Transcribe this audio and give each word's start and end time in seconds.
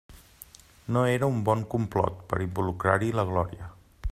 No 0.95 1.03
era 1.17 1.27
un 1.33 1.37
bon 1.49 1.61
complot 1.73 2.25
per 2.33 2.41
involucrar-hi 2.47 3.13
la 3.19 3.27
Glòria! 3.33 3.69